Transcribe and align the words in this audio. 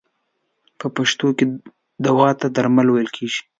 په 0.79 0.87
پښتو 0.95 1.27
کې 1.37 1.45
دوا 2.05 2.29
ته 2.39 2.47
درمل 2.55 2.87
ویل 2.89 3.09
کیږی. 3.15 3.41